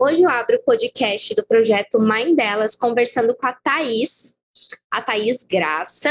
Hoje 0.00 0.22
eu 0.22 0.30
abro 0.30 0.54
o 0.54 0.62
podcast 0.62 1.34
do 1.34 1.44
projeto 1.44 1.98
Mãe 1.98 2.32
Delas, 2.36 2.76
conversando 2.76 3.34
com 3.34 3.44
a 3.44 3.52
Thaís, 3.52 4.36
a 4.88 5.02
Thaís 5.02 5.42
Graça. 5.42 6.08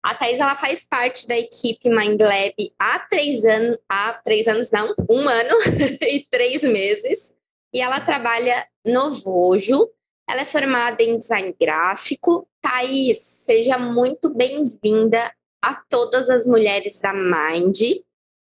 A 0.00 0.14
Thaís 0.14 0.38
ela 0.38 0.56
faz 0.56 0.86
parte 0.86 1.26
da 1.26 1.36
equipe 1.36 1.90
Mind 1.90 2.20
Lab 2.20 2.54
há 2.78 3.00
três 3.00 3.44
anos, 3.44 3.76
há 3.88 4.12
três 4.24 4.46
anos 4.46 4.70
não, 4.70 4.94
um 5.10 5.28
ano 5.28 5.56
e 6.00 6.24
três 6.30 6.62
meses. 6.62 7.34
E 7.72 7.80
ela 7.80 7.98
trabalha 7.98 8.68
no 8.86 9.10
Vojo. 9.10 9.90
Ela 10.30 10.42
é 10.42 10.46
formada 10.46 11.02
em 11.02 11.18
design 11.18 11.52
gráfico. 11.60 12.48
Thaís, 12.62 13.18
seja 13.18 13.76
muito 13.76 14.32
bem-vinda 14.32 15.34
a 15.60 15.74
todas 15.90 16.30
as 16.30 16.46
mulheres 16.46 17.00
da 17.00 17.12
Mind. 17.12 17.80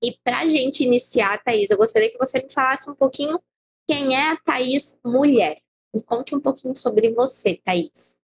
E 0.03 0.17
para 0.21 0.39
a 0.39 0.49
gente 0.49 0.83
iniciar, 0.83 1.41
Thaís, 1.41 1.71
eu 1.71 1.77
gostaria 1.77 2.11
que 2.11 2.17
você 2.17 2.41
me 2.41 2.51
falasse 2.51 2.89
um 2.89 2.95
pouquinho 2.95 3.39
quem 3.87 4.15
é 4.15 4.31
a 4.31 4.37
Thaís 4.37 4.99
Mulher. 5.05 5.57
Me 5.93 6.03
conte 6.03 6.35
um 6.35 6.39
pouquinho 6.39 6.75
sobre 6.75 7.13
você, 7.13 7.59
Thaís. 7.63 8.17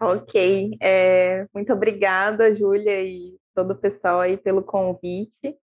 Ok, 0.00 0.76
é, 0.80 1.46
muito 1.52 1.72
obrigada, 1.72 2.54
Júlia, 2.54 3.02
e 3.02 3.36
todo 3.54 3.72
o 3.72 3.78
pessoal 3.78 4.20
aí 4.20 4.36
pelo 4.36 4.62
convite. 4.62 5.58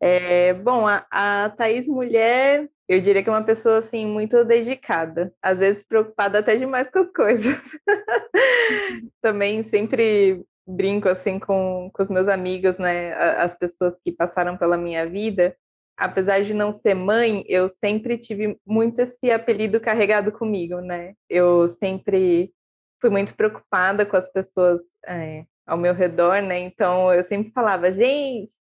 É, 0.00 0.54
bom, 0.54 0.86
a, 0.88 1.06
a 1.10 1.50
Thaís 1.50 1.86
Mulher, 1.86 2.70
eu 2.88 3.00
diria 3.02 3.22
que 3.22 3.28
é 3.28 3.32
uma 3.32 3.44
pessoa 3.44 3.78
assim 3.78 4.06
muito 4.06 4.42
dedicada, 4.46 5.32
às 5.42 5.58
vezes 5.58 5.84
preocupada 5.84 6.38
até 6.38 6.56
demais 6.56 6.90
com 6.90 7.00
as 7.00 7.12
coisas. 7.12 7.78
Também 9.20 9.62
sempre 9.62 10.42
brinco 10.66 11.08
assim 11.08 11.38
com, 11.38 11.90
com 11.92 12.02
os 12.02 12.10
meus 12.10 12.28
amigos, 12.28 12.78
né, 12.78 13.12
as 13.36 13.58
pessoas 13.58 13.98
que 14.02 14.12
passaram 14.12 14.56
pela 14.56 14.76
minha 14.76 15.06
vida, 15.06 15.54
apesar 16.00 16.42
de 16.42 16.54
não 16.54 16.72
ser 16.72 16.94
mãe, 16.94 17.44
eu 17.46 17.68
sempre 17.68 18.16
tive 18.16 18.58
muito 18.66 18.98
esse 19.00 19.30
apelido 19.30 19.78
carregado 19.78 20.32
comigo, 20.32 20.80
né? 20.80 21.12
Eu 21.28 21.68
sempre 21.68 22.50
fui 22.98 23.10
muito 23.10 23.36
preocupada 23.36 24.06
com 24.06 24.16
as 24.16 24.32
pessoas 24.32 24.80
é, 25.06 25.44
ao 25.66 25.76
meu 25.76 25.92
redor, 25.92 26.40
né? 26.40 26.58
Então 26.60 27.12
eu 27.12 27.22
sempre 27.22 27.52
falava, 27.52 27.92
gente, 27.92 28.54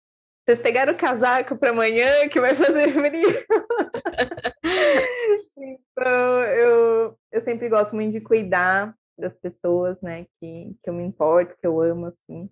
vocês 0.44 0.60
pegaram 0.60 0.92
o 0.92 0.96
casaco 0.96 1.56
para 1.56 1.70
amanhã 1.70 2.28
que 2.28 2.40
vai 2.40 2.56
fazer 2.56 2.92
frio. 2.92 3.22
então 5.56 6.42
eu, 6.44 7.16
eu 7.30 7.40
sempre 7.40 7.68
gosto 7.68 7.94
muito 7.94 8.14
de 8.14 8.20
cuidar 8.20 8.92
das 9.16 9.36
pessoas, 9.36 10.00
né? 10.00 10.26
Que, 10.40 10.74
que 10.82 10.90
eu 10.90 10.94
me 10.94 11.04
importo, 11.04 11.56
que 11.56 11.66
eu 11.66 11.80
amo, 11.80 12.06
assim. 12.06 12.50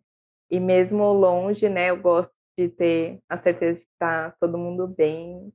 E 0.49 0.61
mesmo 0.61 1.13
longe, 1.13 1.69
né? 1.69 1.91
Eu 1.91 1.97
gosto 1.97 2.37
de 2.57 2.69
ter 2.69 3.19
a 3.29 3.37
certeza 3.37 3.79
de 3.79 3.85
que 3.85 3.93
está 3.93 4.35
todo 4.41 4.59
mundo 4.59 4.87
bem 4.87 5.53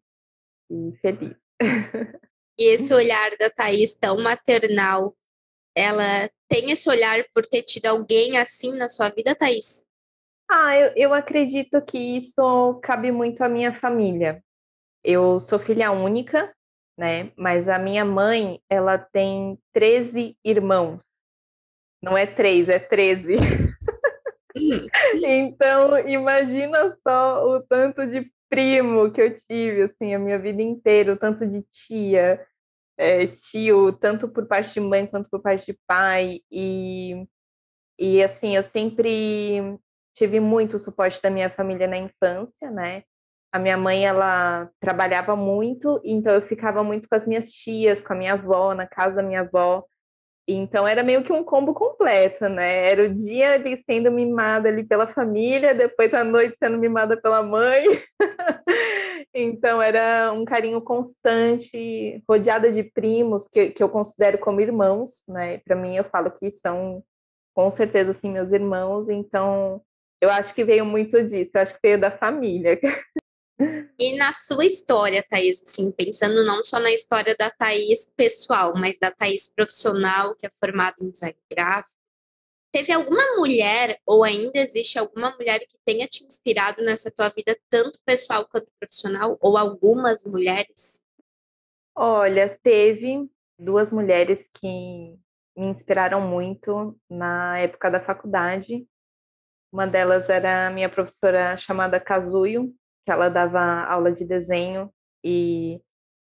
e 0.69 0.95
feliz. 1.01 1.35
E 2.57 2.65
esse 2.69 2.93
olhar 2.93 3.31
da 3.37 3.49
Thaís 3.49 3.95
tão 3.95 4.21
maternal, 4.21 5.15
ela 5.75 6.29
tem 6.47 6.71
esse 6.71 6.87
olhar 6.89 7.23
por 7.33 7.45
ter 7.45 7.63
tido 7.63 7.87
alguém 7.87 8.37
assim 8.37 8.77
na 8.77 8.87
sua 8.89 9.09
vida, 9.09 9.35
Thaís? 9.35 9.85
Ah, 10.49 10.77
eu, 10.77 10.91
eu 10.95 11.13
acredito 11.13 11.81
que 11.81 11.97
isso 11.97 12.79
cabe 12.83 13.11
muito 13.11 13.41
à 13.41 13.47
minha 13.47 13.73
família. 13.79 14.43
Eu 15.03 15.39
sou 15.39 15.57
filha 15.57 15.91
única, 15.91 16.53
né? 16.97 17.31
Mas 17.37 17.69
a 17.69 17.79
minha 17.79 18.03
mãe, 18.03 18.61
ela 18.69 18.97
tem 18.97 19.57
13 19.73 20.37
irmãos. 20.43 21.05
Não 22.01 22.17
é 22.17 22.25
três, 22.25 22.67
é 22.67 22.79
13. 22.79 23.37
então, 25.25 25.97
imagina 26.07 26.95
só 27.05 27.45
o 27.45 27.61
tanto 27.63 28.05
de 28.05 28.31
primo 28.49 29.11
que 29.11 29.21
eu 29.21 29.37
tive, 29.39 29.83
assim, 29.83 30.13
a 30.13 30.19
minha 30.19 30.37
vida 30.37 30.61
inteira, 30.61 31.13
o 31.13 31.17
tanto 31.17 31.47
de 31.47 31.63
tia, 31.71 32.45
é, 32.97 33.27
tio, 33.27 33.93
tanto 33.93 34.27
por 34.27 34.45
parte 34.45 34.73
de 34.73 34.79
mãe 34.81 35.07
quanto 35.07 35.29
por 35.29 35.41
parte 35.41 35.67
de 35.67 35.79
pai. 35.87 36.41
E, 36.51 37.25
e 37.99 38.23
assim, 38.23 38.55
eu 38.55 38.63
sempre 38.63 39.77
tive 40.15 40.39
muito 40.39 40.79
suporte 40.79 41.21
da 41.21 41.29
minha 41.29 41.49
família 41.49 41.87
na 41.87 41.97
infância, 41.97 42.69
né? 42.69 43.03
A 43.53 43.59
minha 43.59 43.77
mãe, 43.77 44.05
ela 44.05 44.69
trabalhava 44.79 45.35
muito, 45.35 46.01
então 46.03 46.33
eu 46.33 46.41
ficava 46.41 46.83
muito 46.83 47.07
com 47.09 47.15
as 47.15 47.27
minhas 47.27 47.51
tias, 47.51 48.01
com 48.01 48.13
a 48.13 48.15
minha 48.15 48.33
avó, 48.33 48.73
na 48.73 48.87
casa 48.87 49.17
da 49.17 49.23
minha 49.23 49.41
avó. 49.41 49.85
Então 50.47 50.87
era 50.87 51.03
meio 51.03 51.23
que 51.23 51.31
um 51.31 51.43
combo 51.43 51.73
completo, 51.73 52.49
né? 52.49 52.89
Era 52.91 53.03
o 53.03 53.13
dia 53.13 53.53
ali 53.53 53.77
sendo 53.77 54.11
mimada 54.11 54.69
ali 54.69 54.83
pela 54.83 55.07
família, 55.13 55.73
depois 55.73 56.13
a 56.13 56.23
noite 56.23 56.57
sendo 56.57 56.77
mimada 56.77 57.15
pela 57.15 57.43
mãe. 57.43 57.85
então 59.33 59.81
era 59.81 60.31
um 60.33 60.43
carinho 60.43 60.81
constante, 60.81 62.23
rodeada 62.27 62.71
de 62.71 62.83
primos 62.83 63.47
que, 63.47 63.69
que 63.71 63.83
eu 63.83 63.89
considero 63.89 64.37
como 64.39 64.61
irmãos, 64.61 65.23
né? 65.27 65.59
Para 65.59 65.75
mim 65.75 65.95
eu 65.95 66.03
falo 66.05 66.31
que 66.31 66.51
são 66.51 67.03
com 67.53 67.69
certeza 67.71 68.11
assim 68.11 68.31
meus 68.31 68.51
irmãos, 68.51 69.09
então 69.09 69.81
eu 70.21 70.29
acho 70.29 70.53
que 70.53 70.63
veio 70.63 70.85
muito 70.85 71.21
disso, 71.23 71.51
eu 71.55 71.61
acho 71.61 71.73
que 71.73 71.79
veio 71.83 71.99
da 71.99 72.11
família. 72.11 72.79
E 73.99 74.15
na 74.17 74.31
sua 74.33 74.65
história, 74.65 75.25
Thaís, 75.29 75.61
assim, 75.61 75.91
pensando 75.91 76.43
não 76.45 76.63
só 76.63 76.79
na 76.79 76.91
história 76.91 77.35
da 77.37 77.49
Thaís 77.49 78.11
pessoal, 78.15 78.73
mas 78.75 78.97
da 78.99 79.11
Thaís 79.11 79.49
profissional, 79.49 80.35
que 80.35 80.45
é 80.45 80.49
formada 80.49 80.95
em 81.01 81.11
design 81.11 81.37
gráfico, 81.49 81.95
teve 82.71 82.91
alguma 82.91 83.23
mulher, 83.37 83.99
ou 84.05 84.23
ainda 84.23 84.59
existe 84.59 84.97
alguma 84.97 85.31
mulher 85.35 85.59
que 85.59 85.77
tenha 85.85 86.07
te 86.07 86.23
inspirado 86.23 86.81
nessa 86.83 87.11
tua 87.11 87.29
vida, 87.29 87.57
tanto 87.69 87.99
pessoal 88.05 88.47
quanto 88.49 88.71
profissional, 88.79 89.37
ou 89.41 89.57
algumas 89.57 90.25
mulheres? 90.25 91.01
Olha, 91.93 92.57
teve 92.63 93.29
duas 93.59 93.91
mulheres 93.91 94.49
que 94.55 94.67
me 95.55 95.67
inspiraram 95.67 96.21
muito 96.21 96.97
na 97.09 97.59
época 97.59 97.91
da 97.91 97.99
faculdade. 97.99 98.87
Uma 99.71 99.85
delas 99.85 100.29
era 100.29 100.67
a 100.67 100.71
minha 100.71 100.89
professora 100.89 101.57
chamada 101.57 101.99
Kazuyo, 101.99 102.73
que 103.05 103.11
ela 103.11 103.29
dava 103.29 103.59
aula 103.85 104.11
de 104.11 104.25
desenho 104.25 104.91
e, 105.23 105.81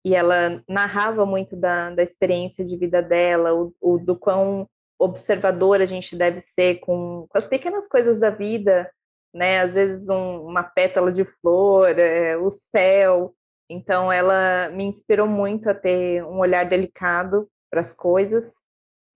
e 0.05 0.15
ela 0.15 0.63
narrava 0.67 1.25
muito 1.25 1.55
da, 1.55 1.91
da 1.91 2.03
experiência 2.03 2.65
de 2.65 2.77
vida 2.77 3.01
dela, 3.01 3.53
o, 3.53 3.73
o 3.81 3.97
do 3.97 4.15
quão 4.15 4.67
observador 4.99 5.81
a 5.81 5.85
gente 5.85 6.15
deve 6.15 6.41
ser 6.41 6.79
com, 6.79 7.25
com 7.27 7.37
as 7.37 7.47
pequenas 7.47 7.87
coisas 7.87 8.19
da 8.19 8.29
vida, 8.29 8.89
né? 9.33 9.61
Às 9.61 9.73
vezes 9.73 10.09
um, 10.09 10.45
uma 10.45 10.63
pétala 10.63 11.11
de 11.11 11.25
flor, 11.25 11.97
é, 11.97 12.37
o 12.37 12.49
céu. 12.49 13.33
Então 13.69 14.11
ela 14.11 14.69
me 14.69 14.83
inspirou 14.83 15.27
muito 15.27 15.69
a 15.69 15.73
ter 15.73 16.23
um 16.23 16.39
olhar 16.39 16.65
delicado 16.65 17.49
para 17.69 17.81
as 17.81 17.93
coisas. 17.93 18.61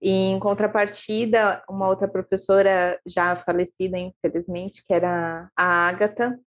E 0.00 0.10
em 0.10 0.38
contrapartida, 0.40 1.62
uma 1.68 1.88
outra 1.88 2.08
professora 2.08 3.00
já 3.06 3.36
falecida, 3.36 3.98
infelizmente, 3.98 4.84
que 4.84 4.92
era 4.92 5.48
a 5.56 5.88
Agatha, 5.88 6.38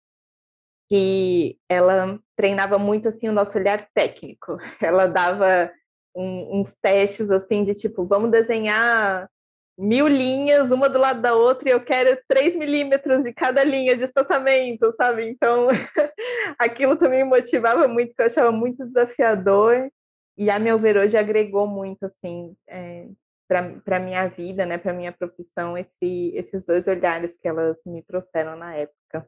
que 0.89 1.57
ela 1.69 2.19
treinava 2.35 2.79
muito 2.79 3.07
assim 3.07 3.29
o 3.29 3.33
nosso 3.33 3.57
olhar 3.57 3.88
técnico. 3.94 4.57
Ela 4.81 5.07
dava 5.07 5.72
um, 6.16 6.59
uns 6.59 6.75
testes 6.81 7.29
assim 7.29 7.63
de 7.63 7.73
tipo, 7.73 8.05
vamos 8.05 8.31
desenhar 8.31 9.29
mil 9.77 10.07
linhas, 10.07 10.72
uma 10.72 10.89
do 10.89 11.00
lado 11.00 11.22
da 11.22 11.33
outra, 11.35 11.69
e 11.69 11.72
eu 11.72 11.79
quero 11.79 12.19
três 12.27 12.53
milímetros 12.53 13.23
de 13.23 13.31
cada 13.31 13.63
linha 13.63 13.95
de 13.95 14.03
espaçamento, 14.03 14.94
sabe? 14.97 15.29
Então, 15.29 15.67
aquilo 16.59 16.97
também 16.97 17.23
me 17.23 17.29
motivava 17.29 17.88
muito, 17.88 18.13
que 18.13 18.21
eu 18.21 18.25
achava 18.25 18.51
muito 18.51 18.85
desafiador, 18.85 19.89
e 20.38 20.50
a 20.50 20.59
meu 20.59 20.77
ver 20.77 20.97
hoje 20.97 21.16
agregou 21.16 21.66
muito, 21.66 22.06
assim, 22.06 22.53
é, 22.67 23.07
para 23.47 23.97
a 23.97 24.00
minha 24.00 24.27
vida, 24.27 24.66
né, 24.66 24.77
para 24.77 24.91
minha 24.91 25.13
profissão, 25.13 25.77
esse, 25.77 26.33
esses 26.35 26.66
dois 26.66 26.85
olhares 26.88 27.38
que 27.38 27.47
elas 27.47 27.77
me 27.85 28.01
trouxeram 28.01 28.57
na 28.57 28.75
época. 28.75 29.25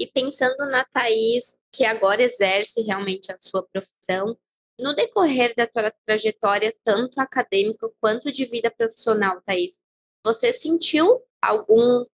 E 0.00 0.06
pensando 0.06 0.56
na 0.70 0.82
Thaís, 0.86 1.58
que 1.70 1.84
agora 1.84 2.22
exerce 2.22 2.80
realmente 2.80 3.30
a 3.30 3.36
sua 3.38 3.62
profissão, 3.70 4.34
no 4.80 4.94
decorrer 4.94 5.54
da 5.54 5.66
tua 5.66 5.92
trajetória, 6.06 6.74
tanto 6.82 7.20
acadêmica 7.20 7.86
quanto 8.00 8.32
de 8.32 8.46
vida 8.46 8.70
profissional, 8.70 9.42
Thaís, 9.42 9.78
você 10.24 10.54
sentiu 10.54 11.22
algum 11.40 12.06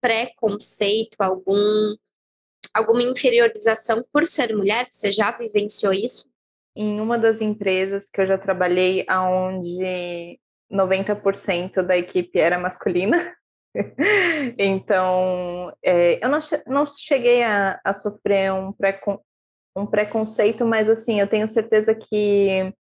preconceito, 0.00 1.16
algum, 1.18 1.96
alguma 2.72 3.02
inferiorização 3.02 4.04
por 4.12 4.24
ser 4.26 4.54
mulher? 4.54 4.88
Você 4.92 5.10
já 5.10 5.36
vivenciou 5.36 5.92
isso? 5.92 6.30
Em 6.76 7.00
uma 7.00 7.18
das 7.18 7.40
empresas 7.40 8.08
que 8.08 8.20
eu 8.20 8.26
já 8.26 8.38
trabalhei, 8.38 9.04
onde 9.10 10.38
90% 10.70 11.82
da 11.82 11.96
equipe 11.98 12.38
era 12.38 12.58
masculina, 12.58 13.34
então, 14.58 15.72
é, 15.82 16.24
eu 16.24 16.28
não, 16.28 16.40
não 16.66 16.86
cheguei 16.86 17.42
a, 17.42 17.80
a 17.84 17.94
sofrer 17.94 18.52
um, 18.52 18.72
precon, 18.72 19.18
um 19.76 19.86
preconceito, 19.86 20.66
mas 20.66 20.90
assim, 20.90 21.20
eu 21.20 21.26
tenho 21.26 21.48
certeza 21.48 21.94
que 21.94 22.72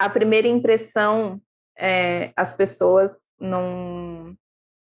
a 0.00 0.08
primeira 0.08 0.48
impressão 0.48 1.40
é, 1.78 2.32
as 2.36 2.54
pessoas 2.54 3.12
não 3.40 4.36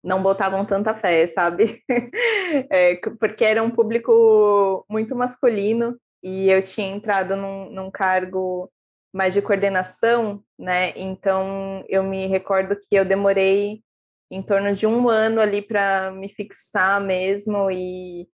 não 0.04 0.22
botavam 0.22 0.64
tanta 0.64 0.94
fé, 0.94 1.26
sabe? 1.28 1.82
É, 2.70 2.94
porque 3.18 3.44
era 3.44 3.60
um 3.60 3.70
público 3.70 4.86
muito 4.88 5.16
masculino 5.16 5.98
e 6.22 6.48
eu 6.48 6.62
tinha 6.62 6.86
entrado 6.86 7.34
num, 7.34 7.70
num 7.70 7.90
cargo 7.90 8.70
mais 9.12 9.34
de 9.34 9.42
coordenação, 9.42 10.42
né? 10.56 10.92
Então 10.96 11.84
eu 11.88 12.04
me 12.04 12.28
recordo 12.28 12.76
que 12.76 12.94
eu 12.94 13.04
demorei 13.04 13.82
em 14.30 14.42
torno 14.42 14.74
de 14.74 14.86
um 14.86 15.08
ano 15.08 15.40
ali 15.40 15.62
para 15.62 16.10
me 16.10 16.28
fixar 16.28 17.00
mesmo 17.00 17.70
e, 17.70 18.28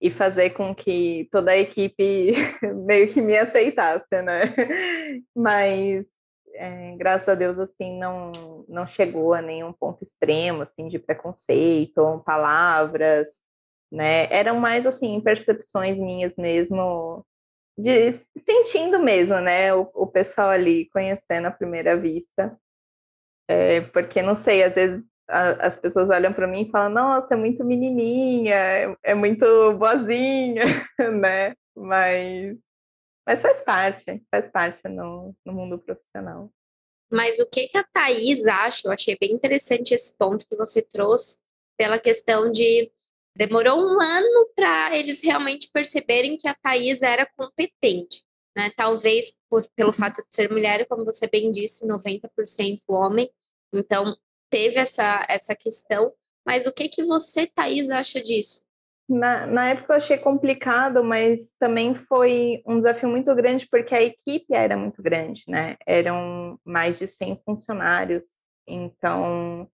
e 0.00 0.10
fazer 0.10 0.50
com 0.50 0.74
que 0.74 1.28
toda 1.30 1.52
a 1.52 1.58
equipe 1.58 2.32
meio 2.86 3.08
que 3.08 3.20
me 3.20 3.36
aceitasse, 3.36 4.22
né? 4.22 4.42
Mas 5.34 6.06
é, 6.54 6.96
graças 6.96 7.28
a 7.28 7.34
Deus 7.34 7.58
assim 7.58 7.98
não 7.98 8.32
não 8.68 8.86
chegou 8.86 9.34
a 9.34 9.42
nenhum 9.42 9.72
ponto 9.72 10.02
extremo 10.02 10.62
assim 10.62 10.88
de 10.88 10.98
preconceito 10.98 11.98
ou 11.98 12.20
palavras, 12.20 13.44
né? 13.92 14.32
Eram 14.32 14.58
mais 14.58 14.86
assim 14.86 15.20
percepções 15.20 15.96
minhas 15.96 16.36
mesmo 16.36 17.24
de 17.78 18.12
sentindo 18.38 18.98
mesmo, 18.98 19.38
né? 19.40 19.74
O, 19.74 19.90
o 19.94 20.06
pessoal 20.06 20.50
ali 20.50 20.88
conhecendo 20.90 21.46
à 21.46 21.50
primeira 21.50 21.96
vista. 21.96 22.58
É, 23.48 23.80
porque 23.82 24.22
não 24.22 24.34
sei, 24.34 24.64
às 24.64 24.74
vezes 24.74 25.04
as 25.28 25.78
pessoas 25.80 26.08
olham 26.08 26.32
para 26.32 26.46
mim 26.46 26.62
e 26.62 26.70
falam: 26.70 26.90
Nossa, 26.90 27.34
é 27.34 27.36
muito 27.36 27.64
menininha, 27.64 28.54
é, 28.54 28.96
é 29.02 29.14
muito 29.14 29.44
boazinha, 29.74 30.62
né? 31.20 31.54
Mas, 31.76 32.56
mas 33.26 33.42
faz 33.42 33.62
parte, 33.62 34.22
faz 34.30 34.48
parte 34.48 34.88
no, 34.88 35.34
no 35.44 35.52
mundo 35.52 35.78
profissional. 35.78 36.50
Mas 37.10 37.38
o 37.38 37.48
que, 37.48 37.68
que 37.68 37.78
a 37.78 37.84
Thaís 37.84 38.44
acha? 38.46 38.82
Eu 38.86 38.92
achei 38.92 39.16
bem 39.20 39.32
interessante 39.32 39.94
esse 39.94 40.16
ponto 40.16 40.46
que 40.48 40.56
você 40.56 40.82
trouxe, 40.82 41.38
pela 41.76 41.98
questão 41.98 42.50
de 42.50 42.90
demorou 43.36 43.78
um 43.78 44.00
ano 44.00 44.50
para 44.54 44.96
eles 44.96 45.22
realmente 45.22 45.68
perceberem 45.70 46.38
que 46.38 46.48
a 46.48 46.54
Thaís 46.54 47.02
era 47.02 47.26
competente. 47.36 48.24
Né? 48.56 48.70
Talvez 48.74 49.34
por, 49.50 49.68
pelo 49.76 49.92
fato 49.92 50.16
de 50.26 50.34
ser 50.34 50.50
mulher, 50.50 50.86
como 50.88 51.04
você 51.04 51.26
bem 51.26 51.52
disse, 51.52 51.86
90% 51.86 52.80
homem. 52.88 53.30
Então, 53.72 54.16
teve 54.50 54.76
essa, 54.76 55.24
essa 55.28 55.54
questão. 55.54 56.12
Mas 56.46 56.66
o 56.66 56.72
que, 56.72 56.88
que 56.88 57.04
você, 57.04 57.46
Thaís, 57.46 57.90
acha 57.90 58.22
disso? 58.22 58.64
Na, 59.08 59.46
na 59.46 59.68
época 59.68 59.92
eu 59.92 59.96
achei 59.98 60.18
complicado, 60.18 61.02
mas 61.04 61.54
também 61.58 61.94
foi 61.94 62.62
um 62.66 62.80
desafio 62.80 63.08
muito 63.08 63.32
grande, 63.34 63.66
porque 63.70 63.94
a 63.94 64.02
equipe 64.02 64.52
era 64.52 64.76
muito 64.76 65.00
grande, 65.00 65.42
né? 65.46 65.76
Eram 65.86 66.58
mais 66.64 66.98
de 66.98 67.06
100 67.06 67.40
funcionários. 67.44 68.24
Então, 68.66 69.68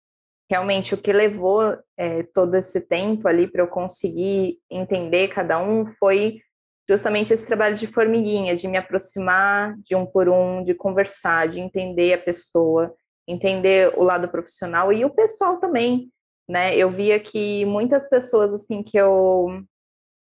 realmente, 0.49 0.93
o 0.93 0.97
que 0.97 1.13
levou 1.13 1.77
é, 1.97 2.23
todo 2.23 2.55
esse 2.55 2.87
tempo 2.89 3.25
ali 3.25 3.47
para 3.47 3.61
eu 3.61 3.67
conseguir 3.67 4.57
entender 4.69 5.29
cada 5.29 5.57
um 5.59 5.85
foi 5.97 6.41
justamente 6.89 7.33
esse 7.33 7.47
trabalho 7.47 7.77
de 7.77 7.87
formiguinha, 7.87 8.53
de 8.53 8.67
me 8.67 8.77
aproximar 8.77 9.77
de 9.77 9.95
um 9.95 10.05
por 10.05 10.27
um, 10.27 10.61
de 10.61 10.73
conversar, 10.73 11.47
de 11.47 11.61
entender 11.61 12.13
a 12.13 12.17
pessoa, 12.17 12.93
entender 13.31 13.93
o 13.97 14.03
lado 14.03 14.27
profissional 14.27 14.91
e 14.91 15.05
o 15.05 15.09
pessoal 15.09 15.59
também, 15.59 16.11
né? 16.49 16.75
Eu 16.75 16.91
via 16.91 17.19
que 17.19 17.65
muitas 17.65 18.09
pessoas 18.09 18.53
assim 18.53 18.83
que 18.83 18.97
eu 18.97 19.63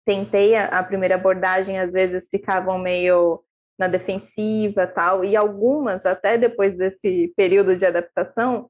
tentei 0.06 0.56
a, 0.56 0.80
a 0.80 0.84
primeira 0.84 1.16
abordagem 1.16 1.80
às 1.80 1.94
vezes 1.94 2.28
ficavam 2.30 2.78
meio 2.78 3.44
na 3.78 3.88
defensiva 3.88 4.86
tal 4.88 5.24
e 5.24 5.36
algumas 5.36 6.06
até 6.06 6.38
depois 6.38 6.76
desse 6.78 7.34
período 7.38 7.76
de 7.76 7.86
adaptação 7.86 8.70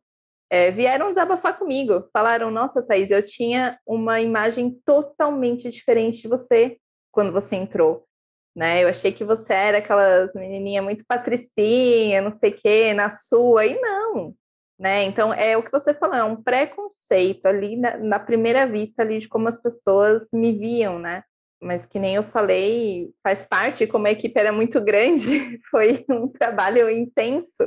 é, 0.51 0.71
vieram 0.71 1.09
desabafar 1.09 1.57
comigo, 1.57 2.07
falaram: 2.11 2.49
Nossa, 2.49 2.85
Thaís, 2.85 3.11
eu 3.11 3.23
tinha 3.23 3.79
uma 3.85 4.19
imagem 4.19 4.79
totalmente 4.85 5.69
diferente 5.69 6.23
de 6.23 6.27
você 6.27 6.77
quando 7.11 7.31
você 7.31 7.55
entrou 7.55 8.08
né? 8.55 8.83
Eu 8.83 8.89
achei 8.89 9.11
que 9.11 9.23
você 9.23 9.53
era 9.53 9.77
aquelas 9.79 10.33
menininha 10.33 10.81
muito 10.81 11.03
patricinha, 11.07 12.21
não 12.21 12.31
sei 12.31 12.51
o 12.51 12.95
na 12.95 13.11
sua, 13.11 13.65
e 13.65 13.79
não, 13.79 14.35
né? 14.79 15.03
Então, 15.03 15.33
é 15.33 15.57
o 15.57 15.63
que 15.63 15.71
você 15.71 15.93
falou, 15.93 16.15
é 16.15 16.23
um 16.23 16.41
preconceito 16.41 17.45
ali 17.45 17.75
na, 17.77 17.97
na, 17.97 18.19
primeira 18.19 18.65
vista 18.67 19.01
ali 19.01 19.19
de 19.19 19.27
como 19.27 19.47
as 19.47 19.61
pessoas 19.61 20.29
me 20.33 20.51
viam, 20.57 20.99
né? 20.99 21.23
Mas 21.61 21.85
que 21.85 21.99
nem 21.99 22.15
eu 22.15 22.23
falei, 22.23 23.09
faz 23.23 23.45
parte, 23.45 23.85
como 23.87 24.07
a 24.07 24.11
equipe 24.11 24.39
era 24.39 24.51
muito 24.51 24.81
grande, 24.81 25.59
foi 25.69 26.05
um 26.09 26.27
trabalho 26.27 26.89
intenso, 26.89 27.63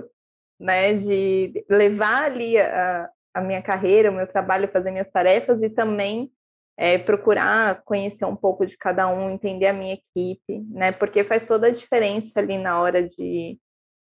né? 0.61 0.95
De 0.95 1.65
levar 1.69 2.25
ali 2.25 2.59
a, 2.59 3.09
a 3.35 3.41
minha 3.41 3.63
carreira, 3.63 4.11
o 4.11 4.15
meu 4.15 4.27
trabalho, 4.27 4.69
fazer 4.69 4.91
minhas 4.91 5.11
tarefas 5.11 5.63
e 5.63 5.71
também 5.71 6.31
é, 6.77 6.99
procurar 6.99 7.83
conhecer 7.85 8.25
um 8.25 8.37
pouco 8.37 8.67
de 8.67 8.77
cada 8.77 9.09
um, 9.09 9.31
entender 9.31 9.67
a 9.67 9.73
minha 9.73 9.95
equipe, 9.95 10.61
né? 10.71 10.93
Porque 10.93 11.25
faz 11.25 11.47
toda 11.47 11.67
a 11.67 11.71
diferença 11.71 12.41
ali 12.41 12.59
na 12.59 12.81
hora 12.81 13.07
de 13.07 13.59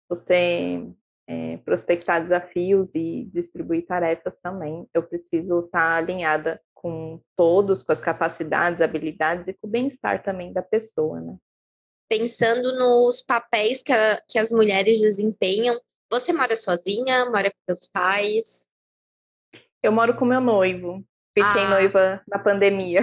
você 0.08 0.86
é, 1.26 1.56
prospectar 1.58 2.22
desafios 2.22 2.94
e 2.94 3.28
distribuir 3.32 3.86
tarefas 3.86 4.38
também. 4.40 4.86
Eu 4.92 5.02
preciso 5.02 5.60
estar 5.60 5.96
alinhada 5.96 6.60
com 6.74 7.20
todos, 7.36 7.82
com 7.82 7.92
as 7.92 8.00
capacidades, 8.00 8.82
habilidades 8.82 9.48
e 9.48 9.54
com 9.54 9.66
o 9.66 9.70
bem-estar 9.70 10.22
também 10.22 10.52
da 10.52 10.62
pessoa, 10.62 11.20
né? 11.20 11.36
Pensando 12.08 12.76
nos 12.78 13.22
papéis 13.22 13.82
que, 13.82 13.92
a, 13.92 14.20
que 14.28 14.38
as 14.38 14.50
mulheres 14.50 15.00
desempenham, 15.00 15.80
você 16.10 16.32
mora 16.32 16.54
sozinha? 16.56 17.24
Mora 17.30 17.50
com 17.50 17.56
seus 17.74 17.88
pais? 17.88 18.70
Eu 19.82 19.90
moro 19.90 20.16
com 20.16 20.24
meu 20.24 20.40
noivo. 20.40 21.04
Fiquei 21.36 21.62
ah. 21.62 21.70
noiva 21.70 22.22
na 22.28 22.38
pandemia. 22.38 23.00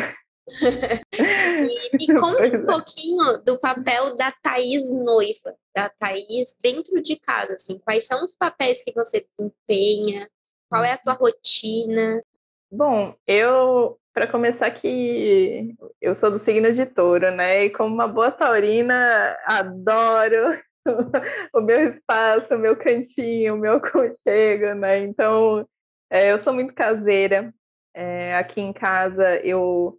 e 1.14 1.98
me 1.98 2.08
conta 2.20 2.42
um 2.42 2.46
é. 2.46 2.66
pouquinho 2.66 3.44
do 3.46 3.60
papel 3.60 4.16
da 4.16 4.32
Thaís 4.42 4.92
noiva, 4.92 5.56
da 5.76 5.90
Thaís 5.90 6.56
dentro 6.62 7.02
de 7.02 7.20
casa, 7.20 7.54
assim, 7.54 7.78
quais 7.80 8.08
são 8.08 8.24
os 8.24 8.36
papéis 8.36 8.82
que 8.82 8.94
você 8.94 9.26
desempenha, 9.38 10.28
qual 10.70 10.84
é 10.84 10.94
a 10.94 10.98
tua 10.98 11.14
rotina? 11.14 12.24
Bom, 12.72 13.14
eu, 13.28 14.00
para 14.14 14.28
começar 14.28 14.68
aqui, 14.68 15.76
eu 16.00 16.16
sou 16.16 16.32
do 16.32 16.40
signo 16.40 16.74
de 16.74 16.86
touro, 16.86 17.30
né, 17.32 17.66
e 17.66 17.70
como 17.70 17.94
uma 17.94 18.08
boa 18.08 18.32
taurina, 18.32 19.38
adoro 19.46 20.58
o 21.54 21.62
meu 21.62 21.82
espaço, 21.88 22.56
o 22.56 22.60
meu 22.60 22.78
cantinho, 22.78 23.56
o 23.56 23.58
meu 23.58 23.74
aconchego, 23.84 24.74
né, 24.76 25.00
então 25.00 25.68
é, 26.10 26.32
eu 26.32 26.40
sou 26.40 26.54
muito 26.54 26.74
caseira, 26.74 27.54
é, 27.94 28.36
aqui 28.36 28.62
em 28.62 28.74
casa 28.74 29.38
eu 29.38 29.98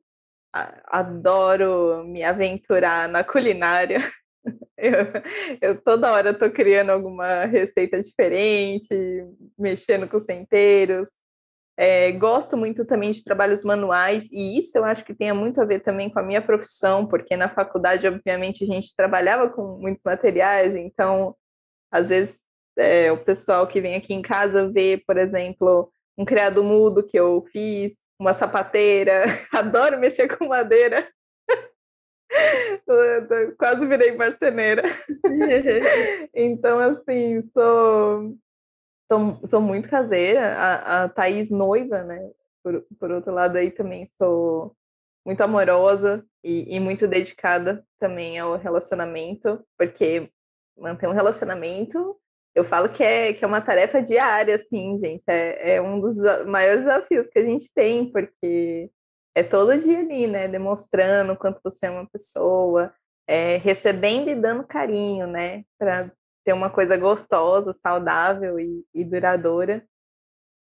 adoro 0.53 2.05
me 2.05 2.23
aventurar 2.23 3.09
na 3.09 3.25
culinária. 3.25 4.01
Eu, 4.77 5.07
eu 5.61 5.81
toda 5.81 6.11
hora 6.11 6.31
estou 6.31 6.51
criando 6.51 6.91
alguma 6.91 7.45
receita 7.45 8.01
diferente, 8.01 8.89
mexendo 9.57 10.09
com 10.09 10.17
os 10.17 10.25
temperos. 10.25 11.11
É, 11.77 12.11
gosto 12.11 12.57
muito 12.57 12.85
também 12.85 13.13
de 13.13 13.23
trabalhos 13.23 13.65
manuais, 13.65 14.31
e 14.33 14.59
isso 14.59 14.77
eu 14.77 14.85
acho 14.85 15.05
que 15.05 15.15
tem 15.15 15.33
muito 15.33 15.61
a 15.61 15.65
ver 15.65 15.81
também 15.81 16.11
com 16.11 16.19
a 16.19 16.23
minha 16.23 16.43
profissão, 16.43 17.07
porque 17.07 17.37
na 17.37 17.49
faculdade, 17.49 18.07
obviamente, 18.07 18.65
a 18.65 18.67
gente 18.67 18.95
trabalhava 18.97 19.49
com 19.49 19.79
muitos 19.79 20.03
materiais, 20.05 20.75
então, 20.75 21.35
às 21.91 22.09
vezes, 22.09 22.41
é, 22.77 23.13
o 23.13 23.25
pessoal 23.25 23.67
que 23.69 23.81
vem 23.81 23.95
aqui 23.95 24.13
em 24.13 24.23
casa 24.23 24.69
vê, 24.69 25.03
por 25.07 25.17
exemplo, 25.17 25.93
um 26.17 26.25
criado 26.25 26.63
mudo 26.63 27.03
que 27.03 27.19
eu 27.19 27.47
fiz, 27.53 27.95
uma 28.19 28.35
sapateira. 28.35 29.25
Adoro 29.53 29.99
mexer 29.99 30.37
com 30.37 30.49
madeira. 30.49 31.09
Quase 33.59 33.87
virei 33.87 34.17
marceneira. 34.17 34.83
então, 36.35 36.79
assim, 36.79 37.43
sou, 37.43 38.37
sou, 39.11 39.41
sou 39.47 39.61
muito 39.61 39.89
caseira. 39.89 40.55
A, 40.57 41.05
a 41.05 41.09
Thaís 41.09 41.51
noiva, 41.51 42.03
né? 42.03 42.31
Por, 42.63 42.85
por 42.99 43.11
outro 43.11 43.33
lado, 43.33 43.57
aí 43.57 43.71
também 43.71 44.07
sou 44.07 44.75
muito 45.27 45.41
amorosa 45.43 46.25
e, 46.43 46.77
e 46.77 46.81
muito 46.81 47.07
dedicada 47.07 47.85
também 47.99 48.39
ao 48.39 48.57
relacionamento, 48.57 49.65
porque 49.79 50.31
manter 50.77 51.09
um 51.09 51.13
relacionamento 51.13 52.17
eu 52.55 52.65
falo 52.65 52.89
que 52.89 53.03
é, 53.03 53.33
que 53.33 53.45
é 53.45 53.49
uma 53.49 53.63
tarefa 53.63 54.03
diária, 54.03 54.55
assim, 54.55 54.99
gente. 54.99 55.25
É, 55.27 55.77
é 55.77 55.83
um 55.83 56.01
dos 56.01 56.17
maiores 56.47 56.85
desafios 56.85 57.29
que 57.29 57.39
a 57.39 57.45
gente 57.45 57.73
tem, 57.73 58.11
porque 58.11 58.91
é 59.35 59.43
todo 59.43 59.79
dia 59.79 60.01
ali, 60.01 60.27
né? 60.27 60.49
Demonstrando 60.49 61.37
quanto 61.37 61.61
você 61.65 61.87
é 61.87 61.91
uma 61.91 62.07
pessoa, 62.07 62.95
é, 63.27 63.57
recebendo 63.57 64.29
e 64.29 64.35
dando 64.35 64.67
carinho, 64.67 65.27
né? 65.27 65.65
Para 65.79 66.13
ter 66.45 66.53
uma 66.53 66.69
coisa 66.69 66.97
gostosa, 66.97 67.73
saudável 67.73 68.61
e, 68.61 68.85
e 68.95 69.05
duradoura. 69.05 69.87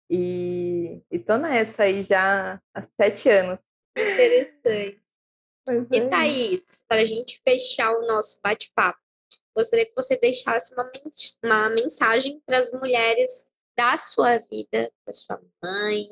E, 0.10 1.02
e 1.12 1.20
tô 1.20 1.38
nessa 1.38 1.84
aí 1.84 2.04
já 2.04 2.62
há 2.74 2.82
sete 3.02 3.30
anos. 3.30 3.62
Interessante. 3.98 5.02
e 5.92 5.98
é. 5.98 6.10
Thaís, 6.10 6.84
para 6.88 7.02
a 7.02 7.06
gente 7.06 7.42
fechar 7.44 7.92
o 7.92 8.06
nosso 8.06 8.40
bate-papo, 8.44 9.00
gostaria 9.58 9.88
que 9.88 9.96
você 9.96 10.16
deixasse 10.18 10.74
uma, 10.74 10.90
uma 11.44 11.70
mensagem 11.72 12.40
para 12.46 12.60
as 12.60 12.72
mulheres 12.72 13.46
da 13.76 13.98
sua 13.98 14.38
vida, 14.50 14.92
da 15.06 15.14
sua 15.14 15.42
mãe, 15.64 16.06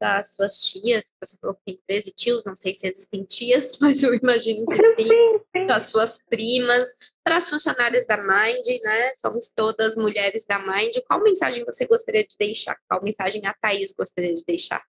das 0.00 0.34
suas 0.34 0.62
tias, 0.64 1.12
você 1.22 1.36
falou 1.38 1.54
que 1.56 1.62
tem 1.66 1.82
13 1.86 2.12
tios, 2.12 2.44
não 2.46 2.56
sei 2.56 2.72
se 2.72 2.86
existem 2.86 3.22
tias, 3.24 3.76
mas 3.80 4.02
eu 4.02 4.14
imagino 4.14 4.66
que 4.66 4.94
sim. 4.94 5.08
para 5.52 5.76
as 5.76 5.90
suas 5.90 6.22
primas, 6.24 6.88
para 7.22 7.36
as 7.36 7.48
funcionárias 7.48 8.06
da 8.06 8.16
Mind, 8.16 8.82
né? 8.82 9.14
Somos 9.16 9.50
todas 9.54 9.96
mulheres 9.96 10.46
da 10.46 10.58
Mind. 10.58 10.96
Qual 11.06 11.22
mensagem 11.22 11.64
você 11.64 11.86
gostaria 11.86 12.26
de 12.26 12.34
deixar? 12.38 12.78
Qual 12.88 13.02
mensagem 13.02 13.44
a 13.46 13.54
Thaís 13.54 13.92
gostaria 13.92 14.34
de 14.34 14.44
deixar? 14.46 14.82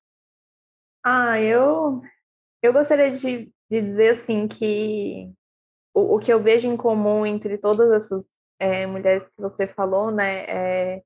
Ah, 1.04 1.42
eu, 1.42 2.02
eu 2.62 2.72
gostaria 2.72 3.12
de, 3.12 3.52
de 3.70 3.82
dizer 3.82 4.10
assim 4.12 4.48
que 4.48 5.34
o, 5.94 6.16
o 6.16 6.20
que 6.20 6.32
eu 6.32 6.42
vejo 6.42 6.68
em 6.68 6.78
comum 6.78 7.26
entre 7.26 7.58
todas 7.58 7.92
essas 7.92 8.30
é, 8.60 8.86
mulheres 8.86 9.28
que 9.28 9.42
você 9.42 9.68
falou, 9.68 10.12
né, 10.12 10.46
é, 10.46 11.04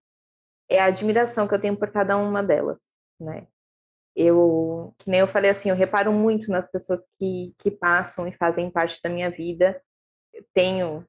é 0.70 0.80
a 0.80 0.86
admiração 0.86 1.48
que 1.48 1.56
eu 1.56 1.62
tenho 1.62 1.77
por 1.77 1.92
cada 1.92 2.18
uma 2.18 2.44
delas, 2.44 2.82
né? 3.20 3.48
Eu, 4.15 4.94
que 4.98 5.10
nem 5.10 5.20
eu 5.20 5.27
falei 5.27 5.51
assim, 5.51 5.70
eu 5.70 5.75
reparo 5.75 6.12
muito 6.13 6.50
nas 6.50 6.72
pessoas 6.72 7.06
que, 7.20 7.54
que 7.60 7.70
passam 7.70 8.25
e 8.27 8.32
fazem 8.32 8.72
parte 8.72 9.01
da 9.04 9.10
minha 9.10 9.30
vida. 9.30 9.82
Eu 10.34 10.46
tenho 10.54 11.06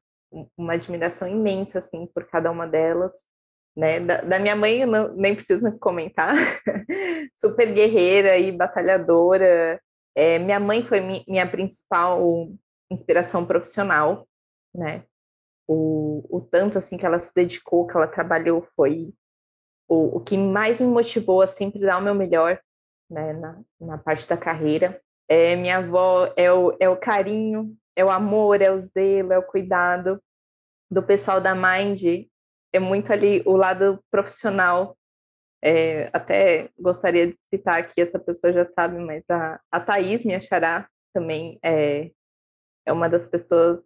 uma 0.56 0.74
admiração 0.74 1.28
imensa, 1.28 1.78
assim, 1.78 2.06
por 2.08 2.26
cada 2.26 2.50
uma 2.50 2.66
delas. 2.66 3.28
Né? 3.76 4.00
Da, 4.00 4.22
da 4.22 4.38
minha 4.40 4.56
mãe, 4.56 4.80
eu 4.80 4.88
não, 4.88 5.14
nem 5.14 5.36
preciso 5.36 5.70
comentar. 5.78 6.34
Super 7.32 7.72
guerreira 7.72 8.36
e 8.38 8.50
batalhadora. 8.50 9.80
É, 10.16 10.40
minha 10.40 10.58
mãe 10.58 10.82
foi 10.82 11.00
mi, 11.00 11.24
minha 11.28 11.48
principal 11.48 12.48
inspiração 12.90 13.44
profissional, 13.44 14.26
né? 14.74 15.04
O, 15.68 16.24
o 16.30 16.40
tanto, 16.40 16.78
assim, 16.78 16.96
que 16.96 17.04
ela 17.04 17.18
se 17.20 17.34
dedicou, 17.34 17.86
que 17.86 17.96
ela 17.96 18.06
trabalhou, 18.06 18.66
foi 18.76 19.12
o, 19.88 20.18
o 20.18 20.20
que 20.20 20.36
mais 20.36 20.80
me 20.80 20.86
motivou 20.86 21.42
a 21.42 21.48
sempre 21.48 21.80
dar 21.80 21.98
o 21.98 22.02
meu 22.02 22.14
melhor 22.14 22.60
né, 23.10 23.32
na, 23.32 23.60
na 23.80 23.98
parte 23.98 24.28
da 24.28 24.36
carreira. 24.36 25.00
É, 25.28 25.56
minha 25.56 25.78
avó 25.78 26.32
é 26.36 26.52
o, 26.52 26.76
é 26.78 26.88
o 26.88 26.96
carinho, 26.96 27.76
é 27.96 28.04
o 28.04 28.10
amor, 28.10 28.60
é 28.62 28.70
o 28.70 28.80
zelo, 28.80 29.32
é 29.32 29.38
o 29.38 29.42
cuidado 29.42 30.22
do 30.90 31.02
pessoal 31.02 31.40
da 31.40 31.54
Mind. 31.54 32.26
É 32.72 32.78
muito 32.78 33.12
ali 33.12 33.42
o 33.44 33.56
lado 33.56 34.00
profissional. 34.10 34.96
É, 35.62 36.10
até 36.12 36.70
gostaria 36.78 37.28
de 37.28 37.38
citar 37.52 37.78
aqui, 37.78 38.00
essa 38.00 38.18
pessoa 38.18 38.52
já 38.52 38.64
sabe, 38.64 38.98
mas 38.98 39.28
a, 39.30 39.58
a 39.72 39.80
Thaís, 39.80 40.24
minha 40.24 40.40
xará, 40.40 40.88
também 41.12 41.58
é, 41.64 42.10
é 42.86 42.92
uma 42.92 43.08
das 43.08 43.28
pessoas 43.28 43.82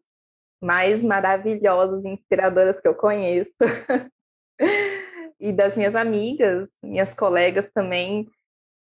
mais 0.63 1.03
maravilhosas 1.03 2.05
e 2.05 2.09
inspiradoras 2.09 2.81
que 2.81 2.87
eu 2.87 2.95
conheço. 2.95 3.57
e 5.41 5.53
das 5.53 5.75
minhas 5.75 5.97
amigas, 5.97 6.71
minhas 6.83 7.15
colegas 7.15 7.71
também, 7.73 8.29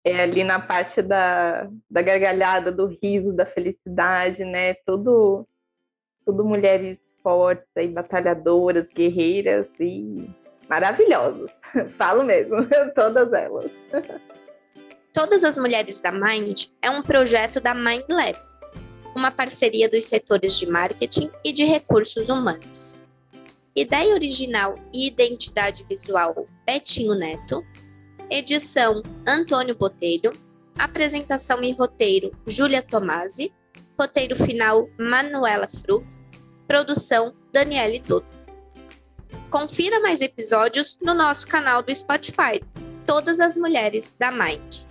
é 0.03 0.21
ali 0.21 0.43
na 0.43 0.59
parte 0.59 1.01
da, 1.01 1.69
da 1.89 2.01
gargalhada, 2.01 2.71
do 2.71 2.87
riso, 3.01 3.33
da 3.33 3.45
felicidade, 3.45 4.43
né? 4.43 4.73
Tudo, 4.85 5.47
tudo 6.25 6.43
mulheres 6.43 6.99
fortes 7.23 7.69
aí, 7.77 7.87
batalhadoras, 7.87 8.89
guerreiras 8.89 9.69
e 9.79 10.29
maravilhosas. 10.67 11.51
Falo 11.97 12.23
mesmo, 12.23 12.57
todas 12.95 13.31
elas. 13.31 13.71
Todas 15.13 15.43
as 15.43 15.57
Mulheres 15.57 15.99
da 15.99 16.11
Mind 16.11 16.67
é 16.81 16.89
um 16.89 17.01
projeto 17.01 17.59
da 17.59 17.73
Mind 17.73 18.05
Lab, 18.09 18.37
uma 19.15 19.31
parceria 19.31 19.89
dos 19.89 20.05
setores 20.05 20.57
de 20.57 20.65
marketing 20.65 21.29
e 21.43 21.51
de 21.51 21.63
recursos 21.63 22.29
humanos. 22.29 22.97
Ideia 23.75 24.13
original 24.13 24.75
e 24.93 25.07
identidade 25.07 25.85
visual 25.87 26.47
Betinho 26.65 27.15
Neto, 27.15 27.63
Edição 28.29 29.03
Antônio 29.27 29.75
Botelho. 29.75 30.31
Apresentação 30.77 31.61
e 31.61 31.73
roteiro 31.73 32.31
Júlia 32.47 32.81
Tomasi. 32.81 33.53
Roteiro 33.99 34.37
final 34.37 34.89
Manuela 34.97 35.67
Fru. 35.67 36.07
Produção 36.65 37.35
Daniele 37.51 37.99
Dotto. 37.99 38.25
Confira 39.49 39.99
mais 39.99 40.21
episódios 40.21 40.97
no 41.01 41.13
nosso 41.13 41.45
canal 41.45 41.83
do 41.83 41.93
Spotify. 41.93 42.63
Todas 43.05 43.41
as 43.41 43.57
mulheres 43.57 44.15
da 44.17 44.31
Mind. 44.31 44.90